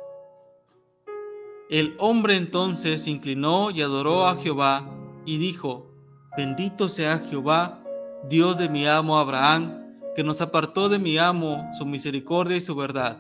El 1.71 1.97
hombre 1.99 2.37
entonces 2.37 3.03
se 3.05 3.11
inclinó 3.11 3.71
y 3.71 3.81
adoró 3.81 4.27
a 4.27 4.37
Jehová, 4.37 4.95
y 5.25 5.39
dijo, 5.39 5.90
Bendito 6.41 6.89
sea 6.89 7.19
Jehová, 7.19 7.85
Dios 8.27 8.57
de 8.57 8.71
mi 8.71 8.87
amo 8.87 9.19
Abraham, 9.19 9.85
que 10.17 10.25
nos 10.25 10.41
apartó 10.41 10.89
de 10.89 10.99
mi 10.99 11.19
amo 11.19 11.69
su 11.77 11.85
misericordia 11.85 12.57
y 12.57 12.63
su 12.63 12.75
verdad, 12.75 13.19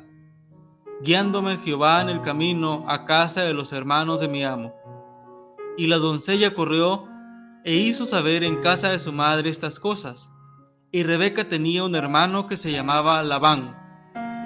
guiándome 1.02 1.58
Jehová 1.58 2.00
en 2.00 2.08
el 2.08 2.22
camino 2.22 2.86
a 2.88 3.04
casa 3.04 3.42
de 3.42 3.52
los 3.52 3.74
hermanos 3.74 4.20
de 4.20 4.28
mi 4.28 4.42
amo 4.42 4.74
y 5.76 5.86
la 5.88 5.98
doncella 5.98 6.54
corrió 6.54 7.04
e 7.62 7.74
hizo 7.74 8.06
saber 8.06 8.42
en 8.42 8.56
casa 8.62 8.88
de 8.88 8.98
su 8.98 9.12
madre 9.12 9.50
estas 9.50 9.78
cosas. 9.78 10.32
Y 10.90 11.02
Rebeca 11.02 11.46
tenía 11.46 11.84
un 11.84 11.96
hermano 11.96 12.46
que 12.46 12.56
se 12.56 12.72
llamaba 12.72 13.22
Labán, 13.22 13.76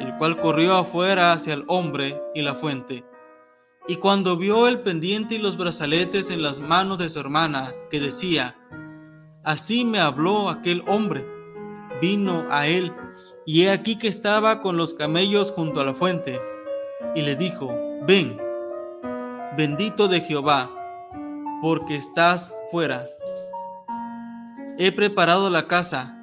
el 0.01 0.17
cual 0.19 0.41
corrió 0.41 0.75
afuera 0.79 1.33
hacia 1.33 1.55
el 1.55 1.65
hombre 1.69 2.21
y 2.35 2.43
la 2.43 2.57
fuente. 2.57 3.05
Y 3.87 3.97
cuando 3.97 4.37
vio 4.37 4.67
el 4.67 4.81
pendiente 4.81 5.35
y 5.35 5.39
los 5.39 5.59
brazaletes 5.59 6.31
en 6.31 6.43
las 6.43 6.59
manos 6.59 6.99
de 6.99 7.11
su 7.11 7.21
hermana, 7.21 7.75
que 7.91 8.01
decía, 8.01 8.57
Así 9.43 9.85
me 9.85 9.99
habló 9.99 10.49
aquel 10.49 10.83
hombre, 10.87 11.27
vino 12.01 12.47
a 12.49 12.67
él, 12.67 12.93
y 13.45 13.63
he 13.63 13.71
aquí 13.71 13.97
que 13.97 14.09
estaba 14.09 14.63
con 14.63 14.79
los 14.79 14.95
camellos 14.95 15.53
junto 15.53 15.83
a 15.83 15.85
la 15.85 15.95
fuente, 15.95 16.41
y 17.15 17.21
le 17.21 17.37
dijo, 17.37 17.77
Ven, 18.07 18.39
bendito 19.55 20.09
de 20.09 20.23
Jehová, 20.23 20.71
porque 21.61 21.97
estás 21.97 22.55
fuera. 22.71 23.07
He 24.79 24.93
preparado 24.93 25.51
la 25.51 25.69
casa 25.69 26.19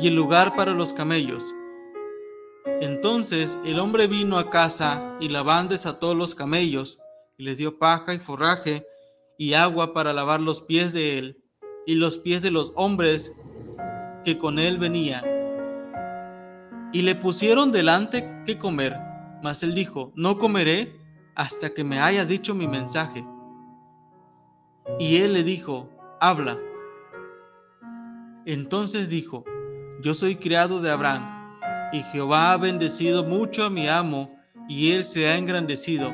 y 0.00 0.08
el 0.08 0.14
lugar 0.14 0.56
para 0.56 0.72
los 0.72 0.94
camellos. 0.94 1.44
Entonces 2.80 3.56
el 3.64 3.78
hombre 3.78 4.06
vino 4.06 4.38
a 4.38 4.50
casa 4.50 5.16
y 5.20 5.28
Labán 5.28 5.68
desató 5.68 6.14
los 6.14 6.34
camellos 6.34 6.98
y 7.36 7.44
les 7.44 7.58
dio 7.58 7.78
paja 7.78 8.14
y 8.14 8.18
forraje 8.18 8.86
y 9.38 9.54
agua 9.54 9.92
para 9.92 10.12
lavar 10.12 10.40
los 10.40 10.60
pies 10.60 10.92
de 10.92 11.18
él 11.18 11.44
y 11.86 11.94
los 11.94 12.18
pies 12.18 12.42
de 12.42 12.50
los 12.50 12.72
hombres 12.76 13.34
que 14.24 14.38
con 14.38 14.58
él 14.58 14.78
venían. 14.78 15.24
Y 16.92 17.02
le 17.02 17.14
pusieron 17.14 17.72
delante 17.72 18.42
que 18.46 18.58
comer, 18.58 18.96
mas 19.42 19.62
él 19.62 19.74
dijo, 19.74 20.12
no 20.14 20.38
comeré 20.38 20.96
hasta 21.34 21.70
que 21.70 21.84
me 21.84 22.00
haya 22.00 22.24
dicho 22.24 22.54
mi 22.54 22.68
mensaje. 22.68 23.26
Y 24.98 25.16
él 25.16 25.32
le 25.32 25.42
dijo, 25.42 25.90
habla. 26.20 26.58
Entonces 28.46 29.08
dijo, 29.08 29.44
yo 30.02 30.14
soy 30.14 30.36
criado 30.36 30.80
de 30.80 30.90
Abraham, 30.90 31.33
y 31.94 32.02
Jehová 32.02 32.50
ha 32.50 32.56
bendecido 32.56 33.22
mucho 33.22 33.62
a 33.62 33.70
mi 33.70 33.86
amo, 33.86 34.36
y 34.68 34.90
él 34.90 35.04
se 35.04 35.28
ha 35.28 35.38
engrandecido, 35.38 36.12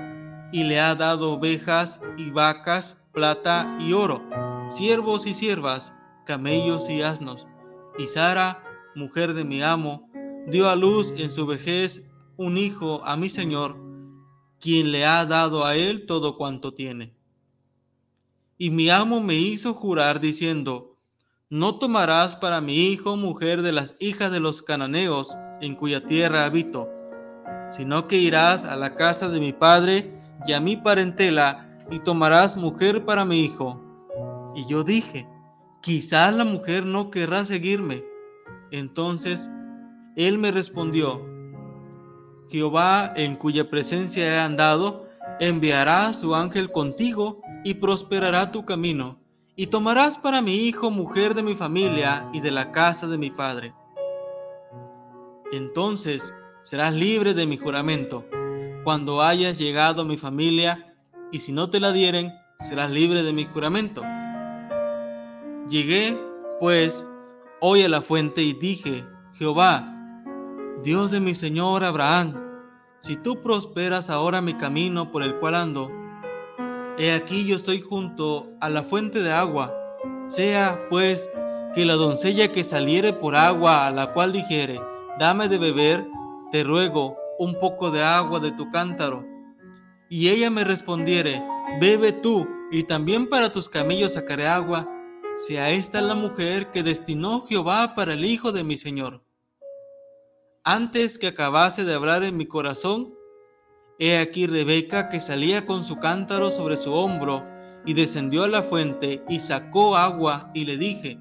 y 0.52 0.64
le 0.64 0.78
ha 0.78 0.94
dado 0.94 1.32
ovejas 1.32 2.02
y 2.18 2.28
vacas, 2.30 3.02
plata 3.12 3.78
y 3.80 3.94
oro, 3.94 4.22
siervos 4.68 5.26
y 5.26 5.32
siervas, 5.32 5.94
camellos 6.26 6.90
y 6.90 7.00
asnos. 7.00 7.46
Y 7.99 8.08
Sara, 8.08 8.62
mujer 8.94 9.32
de 9.32 9.42
mi 9.42 9.62
amo, 9.62 10.06
dio 10.49 10.68
a 10.68 10.76
luz 10.76 11.14
en 11.16 11.30
su 11.30 11.46
vejez 11.46 12.04
un 12.37 12.58
hijo 12.58 13.00
a 13.06 13.16
mi 13.16 13.30
señor, 13.30 13.78
quien 14.60 14.92
le 14.92 15.06
ha 15.06 15.25
dado 15.25 15.64
a 15.64 15.76
él 15.76 16.04
todo 16.04 16.37
cuanto 16.37 16.75
tiene. 16.75 17.14
Y 18.58 18.68
mi 18.68 18.90
amo 18.90 19.22
me 19.22 19.37
hizo 19.37 19.72
jurar 19.72 20.20
diciendo, 20.20 20.99
no 21.49 21.76
tomarás 21.76 22.37
para 22.37 22.60
mi 22.60 22.90
hijo 22.90 23.16
mujer 23.16 23.62
de 23.62 23.72
las 23.72 23.94
hijas 23.99 24.30
de 24.30 24.40
los 24.40 24.60
cananeos 24.60 25.34
en 25.60 25.74
cuya 25.74 26.04
tierra 26.06 26.44
habito, 26.44 26.88
sino 27.70 28.08
que 28.08 28.16
irás 28.16 28.64
a 28.64 28.76
la 28.76 28.94
casa 28.94 29.28
de 29.28 29.40
mi 29.40 29.52
padre 29.52 30.10
y 30.46 30.52
a 30.52 30.60
mi 30.60 30.76
parentela 30.76 31.68
y 31.90 31.98
tomarás 32.00 32.56
mujer 32.56 33.04
para 33.04 33.24
mi 33.24 33.40
hijo. 33.44 33.80
Y 34.54 34.66
yo 34.66 34.84
dije, 34.84 35.28
quizás 35.80 36.34
la 36.34 36.44
mujer 36.44 36.84
no 36.86 37.10
querrá 37.10 37.44
seguirme. 37.44 38.04
Entonces 38.70 39.50
él 40.16 40.38
me 40.38 40.50
respondió, 40.50 41.24
Jehová 42.48 43.12
en 43.16 43.36
cuya 43.36 43.70
presencia 43.70 44.24
he 44.26 44.38
andado, 44.38 45.08
enviará 45.38 46.12
su 46.12 46.34
ángel 46.34 46.70
contigo 46.72 47.40
y 47.64 47.74
prosperará 47.74 48.50
tu 48.50 48.64
camino, 48.64 49.18
y 49.54 49.68
tomarás 49.68 50.18
para 50.18 50.42
mi 50.42 50.54
hijo 50.54 50.90
mujer 50.90 51.34
de 51.34 51.42
mi 51.42 51.54
familia 51.54 52.28
y 52.32 52.40
de 52.40 52.50
la 52.50 52.72
casa 52.72 53.06
de 53.06 53.18
mi 53.18 53.30
padre. 53.30 53.72
Entonces 55.52 56.35
serás 56.62 56.95
libre 56.95 57.35
de 57.35 57.47
mi 57.47 57.57
juramento, 57.57 58.25
cuando 58.85 59.23
hayas 59.23 59.59
llegado 59.59 60.02
a 60.02 60.04
mi 60.04 60.16
familia, 60.16 60.95
y 61.33 61.40
si 61.40 61.52
no 61.52 61.71
te 61.71 61.80
la 61.80 61.92
dieren, 61.92 62.33
serás 62.61 62.90
libre 62.90 63.23
de 63.23 63.33
mi 63.33 63.45
juramento. 63.45 64.02
Llegué, 65.69 66.19
pues, 66.59 67.07
hoy 67.61 67.83
a 67.83 67.88
la 67.88 68.02
fuente 68.02 68.42
y 68.42 68.52
dije, 68.52 69.04
Jehová, 69.35 69.87
Dios 70.83 71.11
de 71.11 71.21
mi 71.21 71.35
Señor 71.35 71.85
Abraham, 71.85 72.35
si 73.00 73.16
tú 73.16 73.42
prosperas 73.42 74.11
ahora 74.11 74.40
mi 74.40 74.54
camino 74.54 75.11
por 75.11 75.23
el 75.23 75.37
cual 75.37 75.54
ando, 75.54 75.90
he 76.99 77.12
aquí 77.12 77.47
yo 77.47 77.57
estoy 77.57 77.80
junto 77.80 78.49
a 78.61 78.69
la 78.69 78.83
fuente 78.83 79.23
de 79.23 79.33
agua, 79.33 79.75
sea 80.26 80.78
pues 80.90 81.30
que 81.75 81.85
la 81.85 81.95
doncella 81.95 82.52
que 82.52 82.64
saliere 82.64 83.12
por 83.12 83.35
agua 83.37 83.87
a 83.87 83.90
la 83.90 84.12
cual 84.12 84.33
dijere, 84.33 84.80
dame 85.20 85.48
de 85.48 85.58
beber, 85.58 86.08
te 86.50 86.64
ruego 86.64 87.14
un 87.38 87.60
poco 87.60 87.90
de 87.90 88.02
agua 88.02 88.40
de 88.40 88.52
tu 88.52 88.70
cántaro. 88.70 89.22
Y 90.08 90.30
ella 90.30 90.48
me 90.48 90.64
respondiere, 90.64 91.44
bebe 91.78 92.12
tú, 92.12 92.48
y 92.72 92.84
también 92.84 93.28
para 93.28 93.52
tus 93.52 93.68
camellos 93.68 94.14
sacaré 94.14 94.48
agua, 94.48 94.88
sea 95.36 95.68
esta 95.72 96.00
la 96.00 96.14
mujer 96.14 96.70
que 96.70 96.82
destinó 96.82 97.44
Jehová 97.46 97.94
para 97.94 98.14
el 98.14 98.24
hijo 98.24 98.50
de 98.50 98.64
mi 98.64 98.78
Señor. 98.78 99.22
Antes 100.64 101.18
que 101.18 101.26
acabase 101.26 101.84
de 101.84 101.92
hablar 101.92 102.22
en 102.22 102.38
mi 102.38 102.46
corazón, 102.46 103.14
he 103.98 104.16
aquí 104.16 104.46
Rebeca 104.46 105.10
que 105.10 105.20
salía 105.20 105.66
con 105.66 105.84
su 105.84 105.98
cántaro 105.98 106.50
sobre 106.50 106.78
su 106.78 106.94
hombro 106.94 107.46
y 107.84 107.92
descendió 107.92 108.44
a 108.44 108.48
la 108.48 108.62
fuente 108.62 109.22
y 109.28 109.40
sacó 109.40 109.98
agua 109.98 110.50
y 110.54 110.64
le 110.64 110.78
dije, 110.78 111.18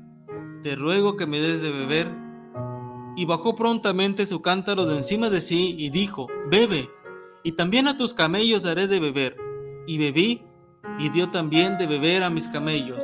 te 0.64 0.78
ruego 0.78 1.18
que 1.18 1.28
me 1.28 1.42
des 1.42 1.62
de 1.62 1.72
beber. 1.72 2.29
Y 3.16 3.26
bajó 3.26 3.56
prontamente 3.56 4.26
su 4.28 4.42
cántaro 4.42 4.86
de 4.86 4.98
encima 4.98 5.30
de 5.30 5.42
sí 5.42 5.76
y 5.78 5.90
dijo, 5.90 6.28
bebe, 6.50 6.90
y 7.44 7.54
también 7.54 7.88
a 7.88 7.98
tus 7.98 8.14
camellos 8.14 8.64
daré 8.64 8.88
de 8.88 9.00
beber. 9.00 9.36
Y 9.88 9.98
bebí 9.98 10.44
y 11.00 11.10
dio 11.10 11.30
también 11.30 11.78
de 11.78 11.88
beber 11.88 12.24
a 12.24 12.30
mis 12.30 12.48
camellos. 12.48 13.04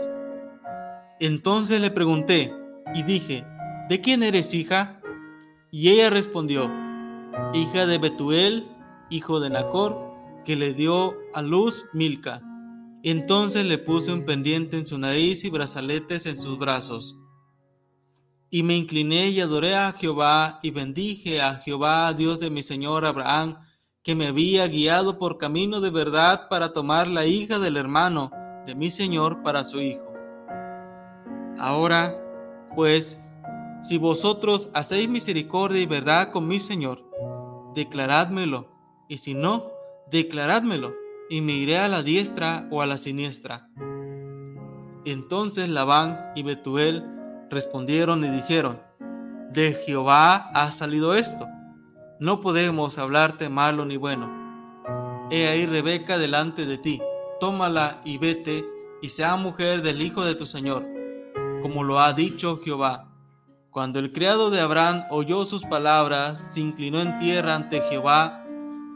Entonces 1.20 1.80
le 1.80 1.92
pregunté 1.92 2.54
y 2.94 3.04
dije, 3.04 3.46
¿de 3.90 4.02
quién 4.02 4.24
eres 4.24 4.54
hija? 4.54 5.00
Y 5.72 5.90
ella 5.90 6.10
respondió, 6.10 6.72
hija 7.54 7.86
de 7.86 7.98
Betuel, 7.98 8.68
hijo 9.10 9.40
de 9.40 9.50
Nacor, 9.50 9.98
que 10.44 10.56
le 10.56 10.74
dio 10.74 11.16
a 11.34 11.42
luz 11.42 11.86
Milca. 11.94 12.42
Entonces 13.04 13.66
le 13.66 13.78
puse 13.78 14.12
un 14.12 14.26
pendiente 14.26 14.78
en 14.78 14.86
su 14.86 14.98
nariz 14.98 15.44
y 15.44 15.50
brazaletes 15.50 16.26
en 16.26 16.38
sus 16.38 16.58
brazos. 16.58 17.18
Y 18.56 18.64
me 18.64 18.74
incliné 18.74 19.28
y 19.32 19.42
adoré 19.42 19.76
a 19.76 19.92
Jehová 19.92 20.60
y 20.64 20.72
bendije 20.72 21.42
a 21.42 21.56
Jehová, 21.56 22.14
Dios 22.14 22.40
de 22.40 22.50
mi 22.50 22.64
señor 22.64 23.04
Abraham, 23.04 23.58
que 24.02 24.16
me 24.16 24.28
había 24.28 24.66
guiado 24.70 25.20
por 25.20 25.38
camino 25.38 25.82
de 25.82 25.90
verdad 25.90 26.48
para 26.48 26.72
tomar 26.72 27.10
la 27.10 27.26
hija 27.26 27.60
del 27.60 27.76
hermano 27.76 28.32
de 28.66 28.74
mi 28.74 28.90
señor 28.90 29.44
para 29.44 29.66
su 29.66 29.82
hijo. 29.82 30.10
Ahora, 31.58 32.16
pues, 32.78 33.20
si 33.82 33.98
vosotros 33.98 34.70
hacéis 34.74 35.10
misericordia 35.10 35.82
y 35.82 35.86
verdad 35.86 36.32
con 36.32 36.48
mi 36.48 36.62
Señor, 36.62 37.04
declarádmelo, 37.76 38.70
y 39.10 39.18
si 39.18 39.34
no, 39.34 39.70
declarádmelo, 40.10 40.94
y 41.30 41.42
me 41.42 41.52
iré 41.52 41.80
a 41.80 41.90
la 41.90 42.04
diestra 42.04 42.70
o 42.72 42.82
a 42.82 42.86
la 42.86 42.98
siniestra. 42.98 43.68
Entonces 45.04 45.68
Labán 45.68 46.32
y 46.38 46.44
Betuel 46.44 47.15
respondieron 47.56 48.24
y 48.24 48.30
dijeron, 48.30 48.80
de 49.52 49.74
Jehová 49.74 50.52
ha 50.54 50.72
salido 50.72 51.16
esto, 51.16 51.48
no 52.20 52.40
podemos 52.40 53.00
hablarte 53.00 53.50
malo 53.50 53.84
ni 53.86 53.98
bueno. 53.98 54.30
He 55.32 55.48
ahí 55.48 55.66
Rebeca 55.66 56.20
delante 56.20 56.68
de 56.68 56.78
ti, 56.78 57.02
tómala 57.40 58.00
y 58.06 58.20
vete, 58.20 58.64
y 59.02 59.10
sea 59.10 59.36
mujer 59.36 59.82
del 59.82 60.04
hijo 60.04 60.24
de 60.24 60.36
tu 60.36 60.46
Señor, 60.46 60.86
como 61.64 61.84
lo 61.84 62.00
ha 62.00 62.14
dicho 62.14 62.60
Jehová 62.64 63.08
cuando 63.76 64.00
el 64.00 64.14
criado 64.14 64.52
de 64.52 64.62
Abraham 64.62 65.04
oyó 65.10 65.44
sus 65.44 65.66
palabras, 65.66 66.40
se 66.54 66.62
inclinó 66.62 67.02
en 67.02 67.18
tierra 67.18 67.56
ante 67.56 67.82
Jehová 67.82 68.42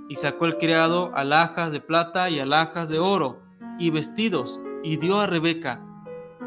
y 0.08 0.16
sacó 0.16 0.46
el 0.46 0.58
criado 0.58 1.12
alhajas 1.16 1.74
de 1.74 1.82
plata 1.82 2.30
y 2.30 2.40
alhajas 2.40 2.88
de 2.88 2.98
oro 2.98 3.42
y 3.78 3.90
vestidos 3.90 4.62
y 4.82 4.96
dio 4.96 5.20
a 5.20 5.28
Rebeca. 5.28 5.86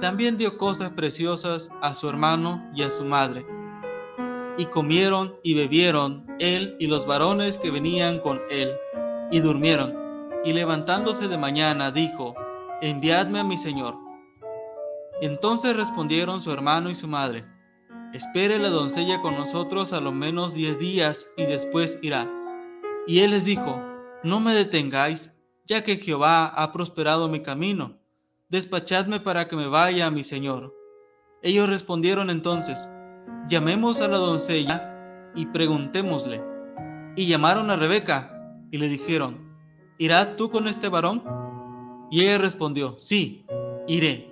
También 0.02 0.36
dio 0.36 0.58
cosas 0.58 0.90
preciosas 0.90 1.70
a 1.80 1.94
su 1.94 2.08
hermano 2.08 2.68
y 2.74 2.82
a 2.82 2.90
su 2.90 3.04
madre. 3.04 3.46
Y 4.58 4.66
comieron 4.66 5.36
y 5.44 5.54
bebieron 5.54 6.26
él 6.40 6.74
y 6.80 6.88
los 6.88 7.06
varones 7.06 7.56
que 7.56 7.70
venían 7.70 8.18
con 8.18 8.40
él, 8.50 8.72
y 9.30 9.38
durmieron. 9.38 9.94
Y 10.44 10.54
levantándose 10.54 11.28
de 11.28 11.38
mañana 11.38 11.92
dijo, 11.92 12.34
enviadme 12.80 13.38
a 13.38 13.44
mi 13.44 13.56
señor. 13.56 13.96
Entonces 15.20 15.76
respondieron 15.76 16.40
su 16.40 16.50
hermano 16.50 16.90
y 16.90 16.96
su 16.96 17.06
madre, 17.06 17.44
espere 18.12 18.58
la 18.58 18.70
doncella 18.70 19.20
con 19.20 19.36
nosotros 19.36 19.92
a 19.92 20.00
lo 20.00 20.10
menos 20.10 20.52
diez 20.52 20.80
días 20.80 21.28
y 21.36 21.44
después 21.44 21.96
irá. 22.02 22.28
Y 23.06 23.20
él 23.20 23.30
les 23.30 23.44
dijo, 23.44 23.80
no 24.24 24.40
me 24.40 24.52
detengáis, 24.52 25.30
ya 25.64 25.84
que 25.84 25.96
Jehová 25.96 26.46
ha 26.46 26.72
prosperado 26.72 27.28
mi 27.28 27.40
camino. 27.40 28.01
Despachadme 28.52 29.18
para 29.18 29.48
que 29.48 29.56
me 29.56 29.66
vaya 29.66 30.06
a 30.06 30.10
mi 30.10 30.24
señor. 30.24 30.76
Ellos 31.40 31.70
respondieron 31.70 32.28
entonces, 32.28 32.86
llamemos 33.48 34.02
a 34.02 34.08
la 34.08 34.18
doncella 34.18 35.30
y 35.34 35.46
preguntémosle. 35.46 36.44
Y 37.16 37.28
llamaron 37.28 37.70
a 37.70 37.76
Rebeca 37.76 38.30
y 38.70 38.76
le 38.76 38.90
dijeron, 38.90 39.38
¿irás 39.96 40.36
tú 40.36 40.50
con 40.50 40.68
este 40.68 40.90
varón? 40.90 41.24
Y 42.10 42.24
ella 42.24 42.36
respondió, 42.36 42.94
sí, 42.98 43.46
iré. 43.88 44.30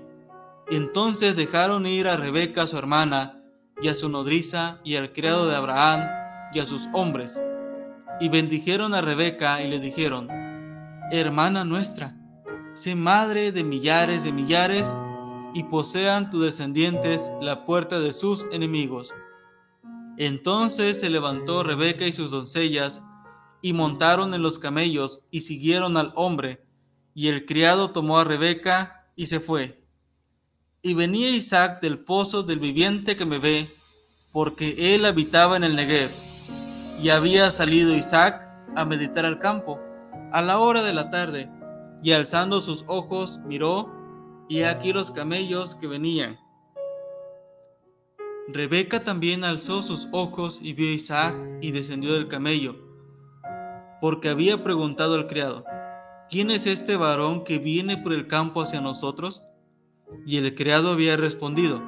Entonces 0.71 1.35
dejaron 1.35 1.87
ir 1.87 2.07
a 2.07 2.19
Rebeca 2.19 2.67
su 2.67 2.77
hermana, 2.77 3.43
y 3.81 3.89
a 3.89 3.95
su 3.95 4.11
nodriza, 4.11 4.81
y 4.85 4.97
al 4.97 5.15
criado 5.15 5.49
de 5.49 5.57
Abraham, 5.57 6.07
y 6.53 6.59
a 6.59 6.67
sus 6.67 6.87
hombres. 6.93 7.41
Y 8.21 8.29
bendijeron 8.29 8.93
a 8.93 9.01
Rebeca 9.01 9.63
y 9.63 9.69
le 9.69 9.79
dijeron, 9.79 10.29
Hermana 11.11 11.65
nuestra, 11.65 12.20
sé 12.75 12.95
madre 12.95 13.53
de 13.53 13.65
millares 13.65 14.25
de 14.25 14.33
millares, 14.33 14.95
y 15.53 15.65
posean 15.65 16.31
tus 16.31 16.43
descendientes 16.43 17.33
la 17.41 17.65
puerta 17.65 17.99
de 17.99 18.13
sus 18.13 18.47
enemigos. 18.53 19.13
Entonces 20.17 21.01
se 21.01 21.11
levantó 21.11 21.63
Rebeca 21.63 22.07
y 22.07 22.13
sus 22.13 22.31
doncellas, 22.31 23.03
y 23.63 23.73
montaron 23.73 24.33
en 24.35 24.43
los 24.43 24.59
camellos, 24.59 25.21
y 25.31 25.43
siguieron 25.43 25.97
al 25.97 26.13
hombre, 26.15 26.65
y 27.15 27.29
el 27.29 27.47
criado 27.47 27.91
tomó 27.91 28.19
a 28.19 28.25
Rebeca 28.25 29.07
y 29.17 29.27
se 29.27 29.41
fue. 29.41 29.83
Y 30.83 30.95
venía 30.95 31.31
Isaac 31.31 31.83
del 31.83 31.99
pozo 31.99 32.43
del 32.43 32.59
viviente 32.59 33.17
que 33.17 33.27
me 33.27 33.39
ve, 33.39 33.75
porque 34.33 34.95
él 34.95 35.05
habitaba 35.05 35.57
en 35.57 35.65
el 35.65 35.77
Negev. 35.77 36.11
Y 37.03 37.09
había 37.09 37.51
salido 37.51 37.95
Isaac 37.95 38.49
a 38.77 38.85
meditar 38.85 39.27
al 39.27 39.39
campo, 39.39 39.81
a 40.33 40.41
la 40.43 40.59
hora 40.59 40.83
de 40.83 40.95
la 40.95 41.11
tarde, 41.11 41.51
y 42.03 42.13
alzando 42.13 42.61
sus 42.61 42.85
ojos 42.87 43.41
miró, 43.47 43.91
y 44.49 44.63
aquí 44.63 44.93
los 44.93 45.11
camellos 45.11 45.75
que 45.75 45.87
venían. 45.87 46.39
Rebeca 48.49 49.05
también 49.05 49.45
alzó 49.45 49.83
sus 49.83 50.09
ojos 50.11 50.59
y 50.61 50.73
vio 50.73 50.89
a 50.89 50.95
Isaac 50.95 51.37
y 51.61 51.71
descendió 51.71 52.15
del 52.15 52.27
camello, 52.27 52.75
porque 54.01 54.29
había 54.29 54.65
preguntado 54.65 55.15
al 55.15 55.29
criado, 55.29 55.65
¿quién 56.29 56.51
es 56.51 56.67
este 56.67 56.97
varón 56.97 57.45
que 57.45 57.59
viene 57.59 57.97
por 57.97 58.13
el 58.13 58.27
campo 58.27 58.63
hacia 58.63 58.81
nosotros? 58.81 59.43
Y 60.27 60.39
el 60.39 60.55
criado 60.55 60.91
había 60.91 61.17
respondido, 61.17 61.81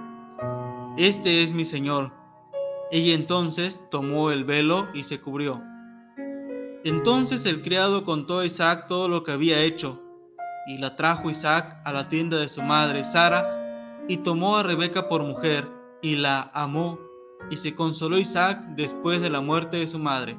Este 0.96 1.42
es 1.42 1.52
mi 1.52 1.64
señor. 1.64 2.12
Ella 2.92 3.14
entonces 3.14 3.80
tomó 3.90 4.30
el 4.30 4.44
velo 4.44 4.86
y 4.94 5.04
se 5.04 5.20
cubrió. 5.20 5.60
Entonces 6.84 7.46
el 7.46 7.62
criado 7.62 8.04
contó 8.04 8.40
a 8.40 8.46
Isaac 8.46 8.86
todo 8.88 9.08
lo 9.08 9.24
que 9.24 9.32
había 9.32 9.62
hecho, 9.62 10.01
y 10.66 10.78
la 10.78 10.96
trajo 10.96 11.30
Isaac 11.30 11.80
a 11.84 11.92
la 11.92 12.08
tienda 12.08 12.38
de 12.38 12.48
su 12.48 12.62
madre 12.62 13.04
Sara, 13.04 14.04
y 14.08 14.18
tomó 14.18 14.56
a 14.56 14.62
Rebeca 14.62 15.08
por 15.08 15.22
mujer 15.22 15.68
y 16.02 16.16
la 16.16 16.50
amó, 16.54 16.98
y 17.50 17.56
se 17.56 17.74
consoló 17.74 18.18
Isaac 18.18 18.60
después 18.76 19.20
de 19.20 19.30
la 19.30 19.40
muerte 19.40 19.78
de 19.78 19.86
su 19.86 19.98
madre. 19.98 20.36